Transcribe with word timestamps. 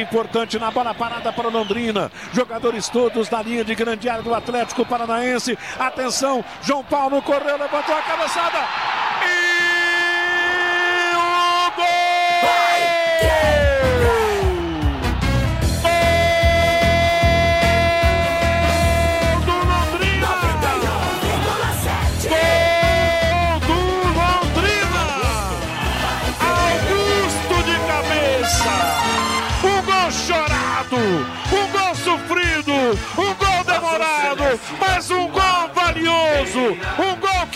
Importante 0.00 0.58
na 0.58 0.70
bola 0.70 0.94
parada 0.94 1.32
para 1.32 1.48
Londrina. 1.48 2.10
Jogadores 2.32 2.88
todos 2.88 3.28
na 3.28 3.42
linha 3.42 3.64
de 3.64 3.74
grande 3.74 4.08
área 4.08 4.22
do 4.22 4.34
Atlético 4.34 4.86
Paranaense. 4.86 5.58
Atenção, 5.78 6.44
João 6.62 6.82
Paulo 6.82 7.20
correu, 7.20 7.58
levantou 7.58 7.94
a 7.94 8.02
cabeçada. 8.02 9.09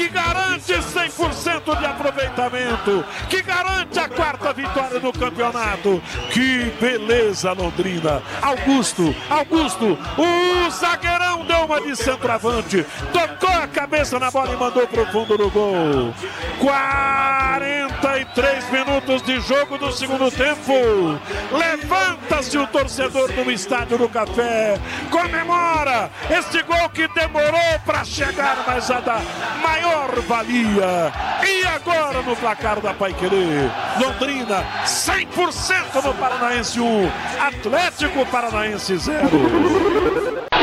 Que 0.04 0.08
garante 0.08 0.72
100% 0.74 1.78
de 1.78 1.86
aproveitamento! 1.86 3.04
Que 3.28 3.42
garante 3.42 3.98
a 3.98 4.08
quarta 4.08 4.52
vitória 4.52 5.00
do 5.00 5.12
campeonato! 5.12 6.02
Que 6.30 6.70
beleza, 6.80 7.52
Londrina! 7.52 8.22
Augusto! 8.42 9.14
Augusto! 9.30 9.98
O 10.18 10.70
zagueirão 10.70 11.46
deu 11.46 11.64
uma 11.64 11.80
de 11.80 11.96
centroavante! 11.96 12.84
Tocou 13.12 13.56
a 13.56 13.66
cabeça 13.66 14.18
na 14.18 14.30
bola 14.30 14.52
e 14.52 14.56
mandou 14.56 14.86
pro 14.86 15.06
fundo 15.06 15.38
do 15.38 15.50
gol! 15.50 16.14
43 18.14 18.70
minutos 18.70 19.22
de 19.22 19.40
jogo 19.40 19.76
do 19.76 19.90
segundo 19.90 20.30
tempo. 20.30 20.72
Levanta-se 21.50 22.56
o 22.56 22.64
torcedor 22.68 23.32
do 23.32 23.50
estádio 23.50 23.98
do 23.98 24.08
Café. 24.08 24.78
Comemora 25.10 26.08
este 26.30 26.62
gol 26.62 26.88
que 26.90 27.08
demorou 27.08 27.80
para 27.84 28.04
chegar, 28.04 28.62
mas 28.64 28.88
a 28.88 29.00
da 29.00 29.20
maior 29.60 30.14
valia. 30.28 31.12
E 31.44 31.66
agora 31.66 32.22
no 32.22 32.36
placar 32.36 32.80
da 32.80 32.94
Paiquerê. 32.94 33.68
Londrina 33.98 34.64
100% 34.84 36.04
no 36.04 36.14
Paranaense 36.14 36.80
1. 36.80 37.10
Atlético 37.40 38.24
Paranaense 38.26 38.96
0. 38.96 40.53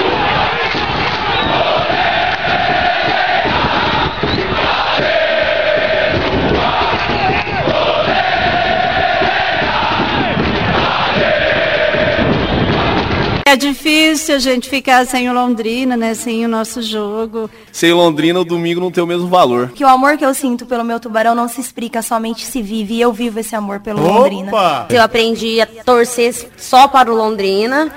Difícil 13.61 14.35
a 14.35 14.39
gente 14.39 14.69
ficar 14.69 15.05
sem 15.05 15.29
o 15.29 15.33
Londrina, 15.33 15.95
né? 15.95 16.13
Sem 16.13 16.43
o 16.45 16.47
nosso 16.47 16.81
jogo. 16.81 17.49
Sem 17.71 17.93
Londrina, 17.93 18.39
o 18.39 18.43
domingo 18.43 18.81
não 18.81 18.91
tem 18.91 19.03
o 19.03 19.07
mesmo 19.07 19.27
valor. 19.27 19.71
Que 19.71 19.83
o 19.83 19.87
amor 19.87 20.17
que 20.17 20.25
eu 20.25 20.33
sinto 20.33 20.65
pelo 20.65 20.83
meu 20.83 20.99
tubarão 20.99 21.33
não 21.33 21.47
se 21.47 21.61
explica, 21.61 22.01
somente 22.01 22.45
se 22.45 22.61
vive. 22.61 22.95
E 22.95 23.01
eu 23.01 23.13
vivo 23.13 23.39
esse 23.39 23.55
amor 23.55 23.79
pelo 23.79 24.01
Londrina. 24.01 24.51
Eu 24.89 25.01
aprendi 25.01 25.61
a 25.61 25.65
torcer 25.65 26.33
só 26.57 26.87
para 26.87 27.11
o 27.11 27.15
Londrina. 27.15 27.93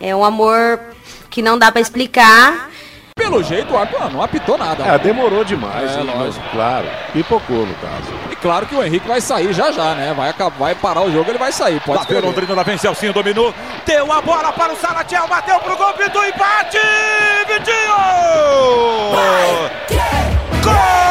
É 0.00 0.14
um 0.14 0.24
amor 0.24 0.80
que 1.28 1.42
não 1.42 1.58
dá 1.58 1.70
para 1.70 1.80
explicar. 1.80 2.70
Pelo 3.16 3.42
jeito, 3.42 3.74
o 3.74 3.76
árbitro 3.76 4.08
não 4.10 4.22
apitou 4.22 4.56
nada. 4.56 4.84
É, 4.84 4.98
demorou 4.98 5.44
demais. 5.44 5.90
É, 5.90 6.00
hein, 6.00 6.06
lógico. 6.06 6.44
Claro, 6.52 6.86
pipocou 7.12 7.66
no 7.66 7.74
caso. 7.74 8.27
Claro 8.40 8.66
que 8.66 8.74
o 8.74 8.84
Henrique 8.84 9.06
vai 9.06 9.20
sair 9.20 9.52
já 9.52 9.72
já, 9.72 9.94
né? 9.94 10.14
Vai, 10.14 10.30
acabar, 10.30 10.56
vai 10.56 10.74
parar 10.74 11.02
o 11.02 11.10
jogo, 11.10 11.30
ele 11.30 11.38
vai 11.38 11.52
sair. 11.52 11.80
Pode 11.80 12.00
Bateu. 12.00 12.20
Londrina, 12.20 12.54
lá 12.54 12.62
vem 12.62 12.78
Celcinho, 12.78 13.12
dominou. 13.12 13.54
Deu 13.84 14.12
a 14.12 14.20
bola 14.22 14.52
para 14.52 14.72
o 14.72 14.76
Salatiel, 14.76 15.26
bateu 15.26 15.58
pro 15.60 15.76
gol, 15.76 15.92
pintou 15.94 16.24
empate! 16.24 16.78
Vitinho! 17.48 17.96
Gol! 20.62 21.07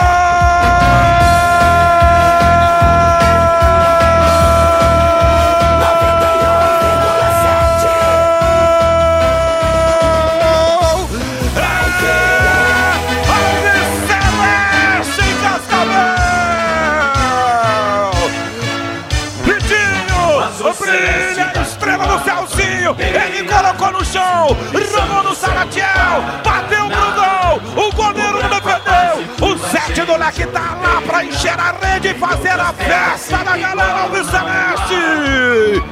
Brilha 20.57 21.51
a 21.55 21.61
estrela 21.61 22.05
no 22.07 22.23
céuzinho! 22.23 22.95
Ele 22.97 23.47
colocou 23.47 23.91
no 23.91 24.03
chão! 24.03 24.57
Rolou 24.91 25.23
no 25.23 25.35
Salatiel! 25.35 26.23
Bateu 26.43 26.87
pro 26.89 27.11
gol! 27.13 27.87
O 27.87 27.91
goleiro 27.93 28.41
não 28.41 28.49
defendeu! 28.49 29.23
O 29.39 29.57
sete 29.69 30.01
do 30.01 30.17
leque 30.17 30.47
tá 30.47 30.75
lá 30.81 31.01
pra 31.05 31.23
encher 31.23 31.59
a 31.59 31.75
rede 31.79 32.07
e 32.09 32.13
fazer 32.15 32.59
a 32.59 32.73
festa 32.73 33.37
da 33.37 33.55
galera 33.55 34.01
Alves 34.01 34.25
Celeste! 34.25 35.83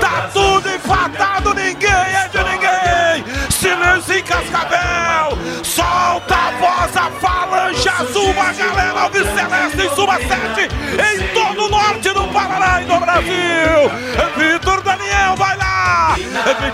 Tá 0.00 0.30
tudo 0.32 0.70
empatado, 0.70 1.52
ninguém 1.52 1.90
é 1.90 2.28
de 2.28 2.38
ninguém! 2.44 3.24
Silêncio 3.50 4.18
em 4.18 4.22
Cascavel! 4.22 5.38
Solta 5.62 6.34
a 6.34 6.50
voz, 6.52 6.96
a 6.96 7.10
falange 7.20 7.88
azul, 7.88 8.34
a 8.40 8.52
galera 8.52 9.00
Alves 9.00 9.26
Celeste 9.34 9.86
em 9.86 9.94
suma 9.94 10.16
sete 10.16 10.62
em 10.64 11.34
todo 11.34 11.53
Brasil! 13.14 13.90
Vitor 14.36 14.82
Daniel 14.82 15.36
vai 15.36 15.56
lá! 15.56 16.16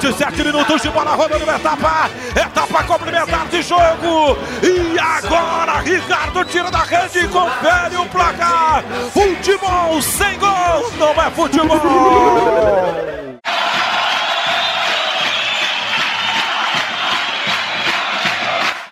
27 0.01 0.43
minutos 0.43 0.81
de 0.81 0.89
bola 0.89 1.15
rodando 1.15 1.45
na 1.45 1.57
etapa, 1.57 2.09
etapa 2.35 2.85
complementar 2.85 3.47
de 3.49 3.61
jogo. 3.61 4.39
E 4.63 4.99
agora 4.99 5.81
Ricardo 5.81 6.43
tira 6.47 6.71
da 6.71 6.83
rede 6.83 7.19
e 7.19 7.29
confere 7.29 7.97
o 7.97 8.07
placar. 8.07 8.83
Futebol 9.13 10.01
sem 10.01 10.39
gol 10.39 10.91
não 10.99 11.11
é 11.11 11.31
futebol. 11.31 11.81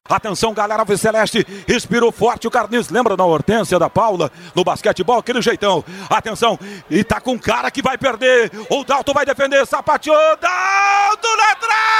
Atenção, 0.08 0.54
galera, 0.54 0.80
Alves 0.80 1.00
Celeste 1.00 1.46
respirou 1.66 2.10
forte 2.10 2.46
o 2.46 2.50
Carlinhos. 2.50 2.88
Lembra 2.88 3.16
da 3.16 3.24
Hortência 3.24 3.78
da 3.78 3.90
Paula 3.90 4.32
no 4.54 4.64
basquetebol? 4.64 5.18
Aquele 5.18 5.42
jeitão. 5.42 5.84
Atenção, 6.08 6.58
e 6.88 7.04
tá 7.04 7.20
com 7.20 7.38
cara 7.38 7.70
que 7.70 7.82
vai 7.82 7.98
perder. 7.98 8.50
O 8.70 8.84
Dalton 8.84 9.12
vai 9.12 9.26
defender, 9.26 9.66
sapateou. 9.66 10.16
Dalton 10.40 11.36
na 11.36 11.54
trave! 11.56 11.98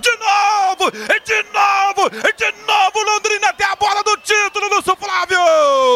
De 0.00 0.10
novo, 0.18 0.90
de 0.90 1.42
novo, 1.54 2.10
de 2.10 2.52
novo, 2.66 3.12
Londrina 3.12 3.52
tem 3.54 3.66
a 3.66 3.76
bola 3.76 4.02
do 4.02 4.16
título, 4.18 4.68
Lúcio 4.68 4.96
Flávio! 4.96 5.38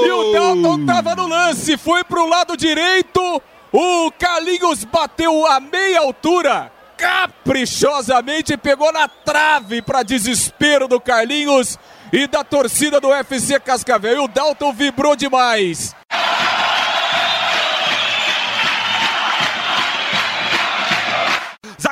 E 0.06 0.10
o 0.10 0.32
Dalton 0.32 0.86
tava 0.86 1.14
no 1.16 1.26
lance, 1.26 1.76
foi 1.76 2.04
pro 2.04 2.26
lado 2.26 2.56
direito. 2.56 3.42
O 3.72 4.10
Carlinhos 4.12 4.84
bateu 4.84 5.46
a 5.46 5.60
meia 5.60 6.00
altura. 6.00 6.77
Caprichosamente 6.98 8.56
pegou 8.56 8.92
na 8.92 9.06
trave 9.06 9.80
para 9.80 10.02
desespero 10.02 10.88
do 10.88 11.00
Carlinhos 11.00 11.78
e 12.12 12.26
da 12.26 12.42
torcida 12.42 13.00
do 13.00 13.14
FC 13.14 13.60
Cascavel. 13.60 14.16
E 14.16 14.18
o 14.18 14.28
Dalton 14.28 14.72
vibrou 14.72 15.14
demais. 15.14 15.94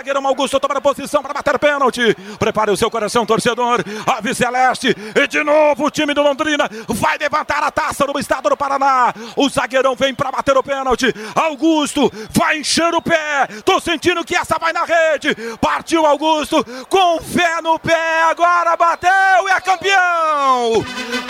Zagueirão 0.06 0.24
Augusto 0.24 0.60
toma 0.60 0.78
a 0.78 0.80
posição 0.80 1.20
para 1.20 1.34
bater 1.34 1.58
pênalti. 1.58 2.14
Prepare 2.38 2.70
o 2.70 2.76
seu 2.76 2.88
coração, 2.88 3.26
torcedor. 3.26 3.84
Ave 4.06 4.36
Celeste. 4.36 4.94
E 5.14 5.26
de 5.26 5.42
novo 5.42 5.86
o 5.86 5.90
time 5.90 6.14
do 6.14 6.22
Londrina 6.22 6.70
vai 6.88 7.18
levantar 7.18 7.60
a 7.64 7.72
taça 7.72 8.06
no 8.06 8.16
estado 8.16 8.48
do 8.48 8.56
Paraná. 8.56 9.12
O 9.34 9.48
zagueirão 9.48 9.96
vem 9.96 10.14
para 10.14 10.30
bater 10.30 10.56
o 10.56 10.62
pênalti. 10.62 11.12
Augusto 11.34 12.08
vai 12.30 12.58
encher 12.58 12.94
o 12.94 13.02
pé. 13.02 13.48
Tô 13.64 13.80
sentindo 13.80 14.24
que 14.24 14.36
essa 14.36 14.56
vai 14.60 14.72
na 14.72 14.84
rede. 14.84 15.34
Partiu 15.60 16.06
Augusto 16.06 16.64
com 16.88 17.20
fé 17.20 17.60
no 17.60 17.76
pé. 17.76 18.22
Agora 18.30 18.76
bateu 18.76 19.48
e 19.48 19.50
é 19.50 19.60
campeão. 19.60 20.84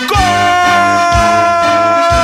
Gol! 0.06 2.15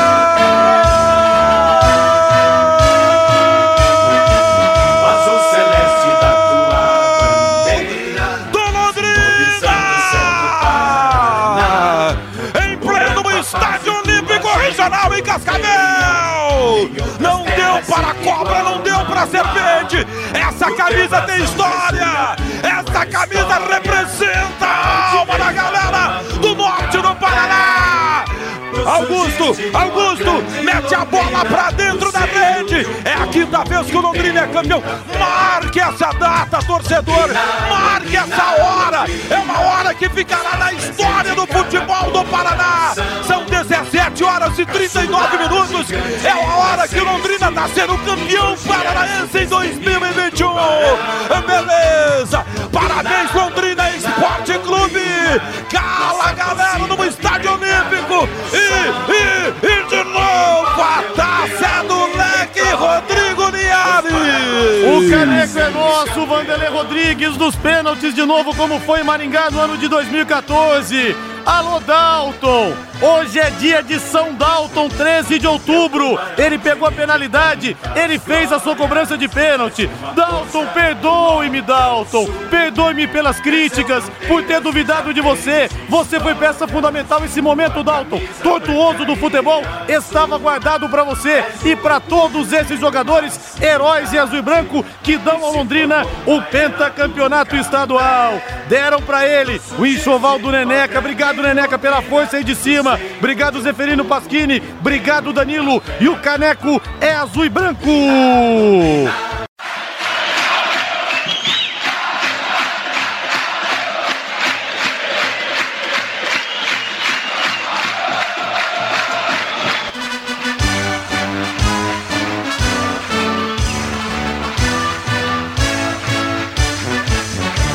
Não 18.72 18.80
deu 18.80 19.04
para 19.04 19.22
a 19.22 19.26
serpente! 19.26 20.06
Essa 20.32 20.70
camisa 20.74 21.20
tem 21.22 21.42
história! 21.42 22.36
Essa 22.62 23.06
camisa 23.06 23.58
representa 23.70 24.64
a 24.66 25.18
alma 25.18 25.38
da 25.38 25.52
galera 25.52 26.22
do 26.40 26.54
norte 26.54 26.96
do 26.96 27.14
Paraná! 27.16 28.24
Augusto 28.86 29.54
Augusto, 29.74 30.42
mete 30.64 30.94
a 30.94 31.04
bola 31.04 31.44
pra 31.44 31.70
dentro 31.70 32.10
da 32.10 32.20
rede. 32.20 32.86
É 33.04 33.12
a 33.12 33.26
quinta 33.26 33.64
vez 33.64 33.86
que 33.86 33.96
o 33.96 34.00
Londrina 34.00 34.40
é 34.40 34.46
campeão. 34.46 34.82
Marque 35.18 35.78
essa 35.78 36.10
data, 36.12 36.58
torcedor. 36.66 37.28
Marque 37.68 38.16
essa 38.16 38.62
hora. 38.62 39.06
É 39.30 39.38
uma 39.38 39.60
hora 39.60 39.94
que 39.94 40.08
ficará 40.08 40.56
na 40.56 40.72
história 40.72 41.34
do 41.34 41.46
futebol 41.46 42.10
do 42.10 42.24
Paraná. 42.24 42.94
São 43.26 43.44
17 43.44 44.24
horas 44.24 44.58
e 44.58 44.64
39 44.64 45.36
minutos. 45.36 45.86
É 46.24 46.34
que 46.92 47.00
o 47.00 47.04
Londrina 47.04 47.48
está 47.48 47.68
sendo 47.68 47.96
campeão 47.98 48.56
paranaense 48.66 49.38
em 49.38 49.46
2021. 49.46 50.48
Beleza. 51.46 52.44
Parabéns, 52.70 53.32
Londrina 53.32 53.90
Esporte 53.90 54.58
Clube. 54.58 55.00
Cala 55.70 56.30
a 56.30 56.32
galera 56.32 56.78
no 56.78 57.04
Estádio 57.04 57.52
Olímpico. 57.52 58.28
E, 58.52 59.12
e, 59.12 59.66
e 59.66 59.84
de 59.88 60.04
novo 60.04 60.82
a 60.82 61.02
taça 61.16 61.66
é 61.66 61.84
do 61.86 62.16
leque 62.16 62.60
Rodrigo 62.60 63.50
Niari. 63.50 64.12
O 64.86 65.10
caneco 65.10 65.58
é 65.58 65.70
nosso, 65.70 66.26
Vanderlei 66.26 66.68
Rodrigues, 66.68 67.36
dos 67.36 67.56
pênaltis 67.56 68.14
de 68.14 68.24
novo, 68.24 68.54
como 68.54 68.78
foi 68.80 69.00
em 69.00 69.04
Maringá 69.04 69.50
no 69.50 69.60
ano 69.60 69.78
de 69.78 69.88
2014. 69.88 71.31
Alô, 71.44 71.80
Dalton! 71.80 72.72
Hoje 73.00 73.40
é 73.40 73.50
dia 73.50 73.82
de 73.82 73.98
São 73.98 74.32
Dalton, 74.34 74.88
13 74.88 75.38
de 75.40 75.46
outubro. 75.46 76.16
Ele 76.38 76.56
pegou 76.56 76.86
a 76.86 76.92
penalidade, 76.92 77.76
ele 77.96 78.16
fez 78.16 78.52
a 78.52 78.60
sua 78.60 78.76
cobrança 78.76 79.18
de 79.18 79.26
pênalti. 79.26 79.90
Dalton, 80.14 80.66
perdoe-me, 80.66 81.60
Dalton. 81.60 82.26
Perdoe-me 82.48 83.08
pelas 83.08 83.40
críticas, 83.40 84.04
por 84.28 84.44
ter 84.44 84.60
duvidado 84.60 85.12
de 85.12 85.20
você. 85.20 85.68
Você 85.88 86.20
foi 86.20 86.34
peça 86.36 86.68
fundamental 86.68 87.20
nesse 87.20 87.40
momento, 87.42 87.82
Dalton. 87.82 88.20
Tortuoso 88.40 89.04
do 89.04 89.16
futebol 89.16 89.62
estava 89.88 90.38
guardado 90.38 90.88
para 90.88 91.02
você 91.02 91.44
e 91.64 91.74
para 91.74 91.98
todos 91.98 92.52
esses 92.52 92.78
jogadores, 92.78 93.60
heróis 93.60 94.12
em 94.12 94.18
azul 94.18 94.38
e 94.38 94.42
branco, 94.42 94.84
que 95.02 95.16
dão 95.16 95.44
ao 95.44 95.52
Londrina 95.52 96.06
o 96.24 96.40
pentacampeonato 96.40 97.56
estadual. 97.56 98.40
Deram 98.68 99.02
para 99.02 99.26
ele 99.26 99.60
o 99.76 99.84
enxoval 99.84 100.38
do 100.38 100.52
Neneca. 100.52 101.00
Obrigado, 101.32 101.54
Neneca, 101.54 101.78
pela 101.78 102.02
força 102.02 102.36
aí 102.36 102.44
de 102.44 102.54
cima. 102.54 103.00
Obrigado, 103.18 103.60
Zeferino 103.62 104.04
Pasquini. 104.04 104.62
Obrigado, 104.80 105.32
Danilo. 105.32 105.82
E 105.98 106.06
o 106.06 106.16
caneco 106.16 106.80
é 107.00 107.14
azul 107.14 107.46
e 107.46 107.48
branco. 107.48 107.88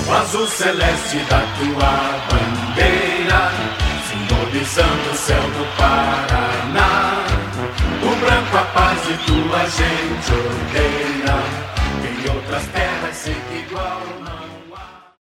O 0.07 0.11
azul 0.11 0.47
celeste 0.47 1.17
da 1.27 1.39
tua 1.39 2.17
bandeira, 2.29 2.56
simbolizando 4.57 5.11
o 5.11 5.15
céu 5.15 5.41
do 5.41 5.65
Paraná. 5.77 7.25
O 8.01 8.15
branco 8.15 8.57
a 8.57 8.63
paz 8.73 8.99
e 9.09 9.13
tua 9.25 9.65
gente 9.69 10.31
ordeira, 10.31 11.06